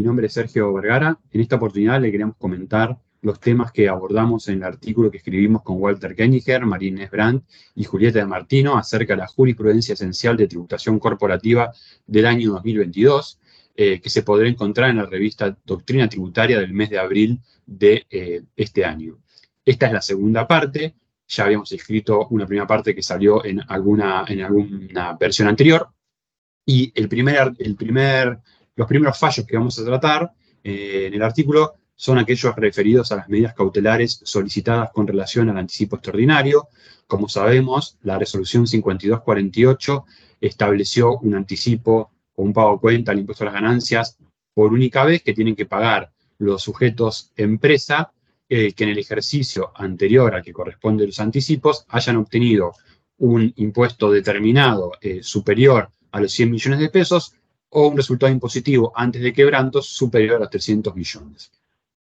[0.00, 1.18] mi nombre es Sergio Vergara.
[1.30, 5.60] En esta oportunidad le queremos comentar los temas que abordamos en el artículo que escribimos
[5.62, 10.48] con Walter Kenniger, Marín Brandt y Julieta de Martino acerca de la jurisprudencia esencial de
[10.48, 11.70] tributación corporativa
[12.06, 13.38] del año 2022,
[13.76, 18.06] eh, que se podrá encontrar en la revista Doctrina Tributaria del mes de abril de
[18.08, 19.18] eh, este año.
[19.62, 20.94] Esta es la segunda parte,
[21.28, 25.90] ya habíamos escrito una primera parte que salió en alguna, en alguna versión anterior,
[26.64, 28.38] y el primer, el primer,
[28.80, 30.32] los primeros fallos que vamos a tratar
[30.64, 35.58] eh, en el artículo son aquellos referidos a las medidas cautelares solicitadas con relación al
[35.58, 36.68] anticipo extraordinario.
[37.06, 40.06] Como sabemos, la resolución 5248
[40.40, 44.16] estableció un anticipo o un pago cuenta al impuesto a las ganancias
[44.54, 48.12] por única vez que tienen que pagar los sujetos empresa
[48.48, 52.72] eh, que en el ejercicio anterior al que corresponde los anticipos hayan obtenido
[53.18, 57.34] un impuesto determinado eh, superior a los 100 millones de pesos
[57.70, 61.50] o un resultado impositivo antes de quebrantos superior a 300 millones.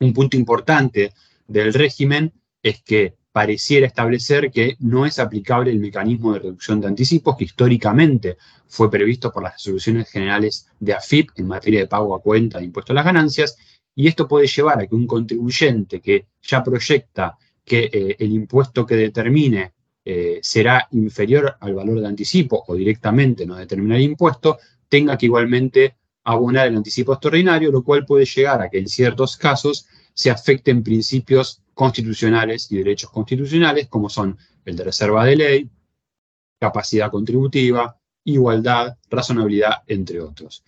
[0.00, 1.12] Un punto importante
[1.46, 6.86] del régimen es que pareciera establecer que no es aplicable el mecanismo de reducción de
[6.86, 12.16] anticipos que históricamente fue previsto por las resoluciones generales de AFIP en materia de pago
[12.16, 13.56] a cuenta de impuestos a las ganancias,
[13.94, 18.86] y esto puede llevar a que un contribuyente que ya proyecta que eh, el impuesto
[18.86, 19.72] que determine
[20.04, 24.58] eh, será inferior al valor de anticipo o directamente no determinar el impuesto,
[24.88, 29.36] tenga que igualmente abonar el anticipo extraordinario, lo cual puede llegar a que en ciertos
[29.36, 35.70] casos se afecten principios constitucionales y derechos constitucionales, como son el de reserva de ley,
[36.58, 40.64] capacidad contributiva, igualdad, razonabilidad, entre otros.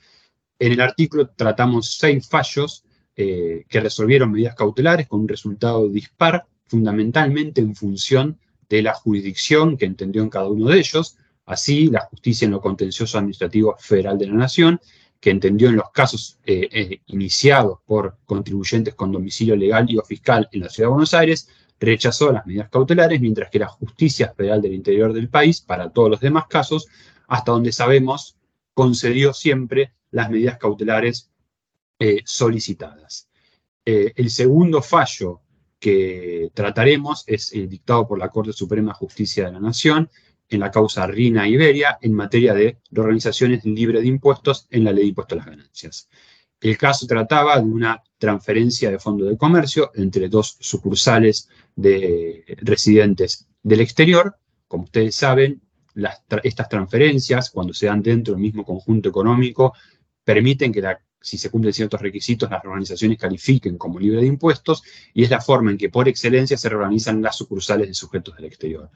[0.59, 2.85] En el artículo tratamos seis fallos
[3.17, 8.39] eh, que resolvieron medidas cautelares con un resultado dispar, fundamentalmente en función
[8.69, 11.17] de la jurisdicción que entendió en cada uno de ellos,
[11.49, 14.81] así la justicia en lo contencioso administrativo federal de la Nación,
[15.19, 20.03] que entendió en los casos eh, eh, iniciados por contribuyentes con domicilio legal y o
[20.03, 21.49] fiscal en la Ciudad de Buenos Aires,
[21.81, 26.11] rechazó las medidas cautelares, mientras que la justicia federal del interior del país, para todos
[26.11, 26.87] los demás casos,
[27.27, 28.37] hasta donde sabemos,
[28.75, 31.31] concedió siempre las medidas cautelares
[31.99, 33.29] eh, solicitadas.
[33.85, 35.41] el segundo fallo
[35.81, 40.11] que trataremos es el dictado por la Corte Suprema de Justicia de la Nación
[40.49, 45.05] en la causa Rina Iberia en materia de organizaciones libres de impuestos en la ley
[45.05, 46.09] de impuestos a las ganancias.
[46.61, 53.47] El caso trataba de una transferencia de fondo de comercio entre dos sucursales de residentes
[53.63, 54.37] del exterior.
[54.67, 55.63] Como ustedes saben,
[56.43, 59.73] estas transferencias, cuando se dan dentro del mismo conjunto económico,
[60.25, 64.83] permiten que la si se cumplen ciertos requisitos, las organizaciones califiquen como libre de impuestos
[65.13, 68.47] y es la forma en que por excelencia se reorganizan las sucursales de sujetos del
[68.47, 68.91] exterior.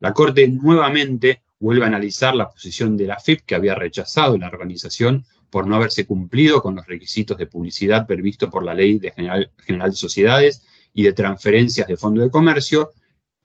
[0.00, 4.48] La Corte nuevamente vuelve a analizar la posición de la FIP que había rechazado la
[4.48, 9.10] organización por no haberse cumplido con los requisitos de publicidad previsto por la Ley de
[9.12, 10.62] General, General de Sociedades
[10.92, 12.90] y de transferencias de fondo de comercio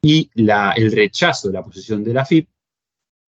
[0.02, 2.50] y el rechazo de la posición de la FIP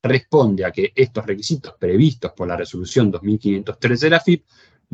[0.03, 4.45] responde a que estos requisitos previstos por la resolución 2513 de la FIP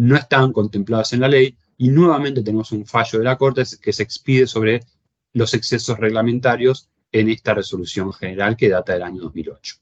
[0.02, 3.94] no estaban contempladas en la ley y nuevamente tenemos un fallo de la Corte que
[3.94, 4.84] se expide sobre
[5.32, 9.76] los excesos reglamentarios en esta resolución general que data del año 2008.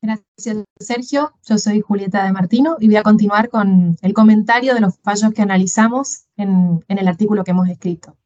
[0.00, 1.32] Gracias, Sergio.
[1.44, 5.32] Yo soy Julieta de Martino y voy a continuar con el comentario de los fallos
[5.32, 8.16] que analizamos en, en el artículo que hemos escrito.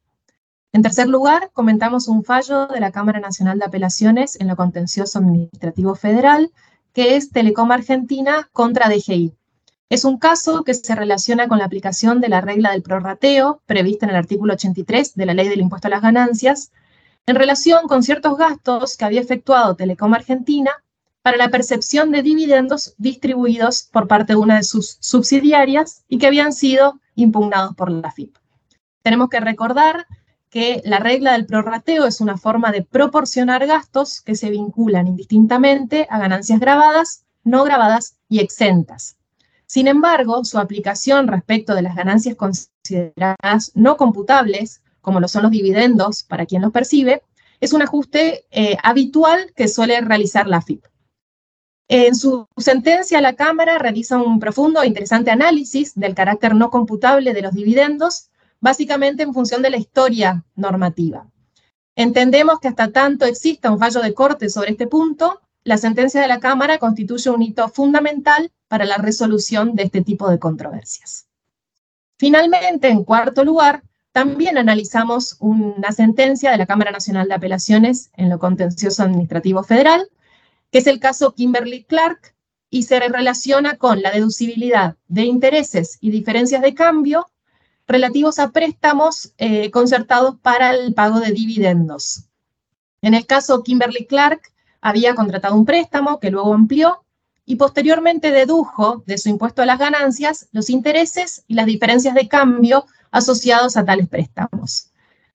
[0.71, 5.17] En tercer lugar, comentamos un fallo de la Cámara Nacional de Apelaciones en lo contencioso
[5.17, 6.51] administrativo federal,
[6.93, 9.33] que es Telecom Argentina contra DGI,
[9.91, 14.05] es un caso que se relaciona con la aplicación de la regla del prorrateo prevista
[14.05, 16.71] en el artículo 83 de la Ley del Impuesto a las Ganancias,
[17.25, 20.71] en relación con ciertos gastos que había efectuado Telecom Argentina
[21.21, 26.27] para la percepción de dividendos distribuidos por parte de una de sus subsidiarias y que
[26.27, 28.37] habían sido impugnados por la FIP.
[29.01, 30.07] Tenemos que recordar
[30.49, 36.07] que la regla del prorrateo es una forma de proporcionar gastos que se vinculan indistintamente
[36.09, 39.17] a ganancias grabadas, no grabadas y exentas.
[39.71, 45.51] Sin embargo, su aplicación respecto de las ganancias consideradas no computables, como lo son los
[45.51, 47.23] dividendos para quien los percibe,
[47.61, 50.83] es un ajuste eh, habitual que suele realizar la FIP.
[51.87, 57.33] En su sentencia, la Cámara realiza un profundo e interesante análisis del carácter no computable
[57.33, 58.29] de los dividendos,
[58.59, 61.27] básicamente en función de la historia normativa.
[61.95, 66.27] Entendemos que hasta tanto exista un fallo de corte sobre este punto, la sentencia de
[66.27, 71.27] la Cámara constituye un hito fundamental para la resolución de este tipo de controversias.
[72.17, 78.29] Finalmente, en cuarto lugar, también analizamos una sentencia de la Cámara Nacional de Apelaciones en
[78.29, 80.09] lo contencioso administrativo federal,
[80.71, 82.35] que es el caso Kimberly Clark,
[82.69, 87.29] y se relaciona con la deducibilidad de intereses y diferencias de cambio
[87.85, 92.23] relativos a préstamos eh, concertados para el pago de dividendos.
[93.01, 94.50] En el caso Kimberly Clark,
[94.81, 97.05] había contratado un préstamo que luego amplió
[97.45, 102.27] y posteriormente dedujo de su impuesto a las ganancias los intereses y las diferencias de
[102.27, 104.91] cambio asociados a tales préstamos.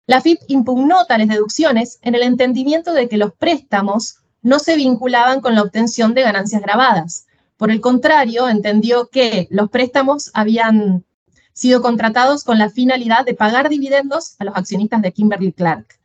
[0.07, 5.41] La FIP impugnó tales deducciones en el entendimiento de que los préstamos no se vinculaban
[5.41, 7.27] con la obtención de ganancias grabadas.
[7.57, 11.05] Por el contrario, entendió que los préstamos habían
[11.53, 15.99] sido contratados con la finalidad de pagar dividendos a los accionistas de Kimberly Clark.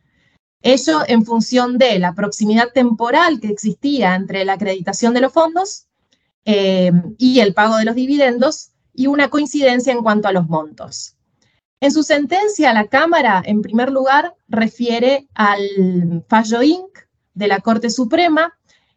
[0.61, 5.87] Ello en función de la proximidad temporal que existía entre la acreditación de los fondos
[6.45, 11.15] eh, y el pago de los dividendos y una coincidencia en cuanto a los montos.
[11.79, 16.99] En su sentencia, la Cámara, en primer lugar, refiere al fallo Inc.
[17.33, 18.53] de la Corte Suprema,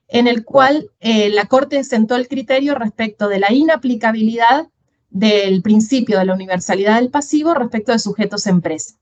[0.08, 4.68] en el cual eh, la Corte sentó el criterio respecto de la inaplicabilidad
[5.08, 8.96] del principio de la universalidad del pasivo respecto de sujetos empresa.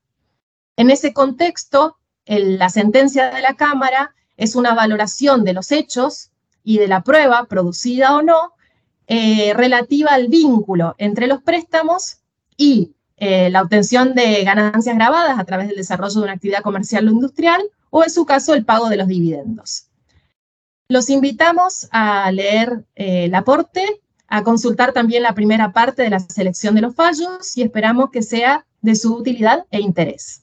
[0.77, 1.97] En ese contexto,
[2.27, 6.31] la sentencia de la Cámara es una valoración de los hechos
[6.65, 8.53] y de la prueba, producida o no,
[9.07, 12.19] eh, relativa al vínculo entre los préstamos
[12.57, 17.07] y eh, la obtención de ganancias grabadas a través del desarrollo de una actividad comercial
[17.07, 19.89] o industrial, o en su caso el pago de los dividendos.
[20.89, 26.21] Los invitamos a leer eh, el aporte, a consultar también la primera parte de la
[26.21, 30.43] selección de los fallos y esperamos que sea de su utilidad e interés.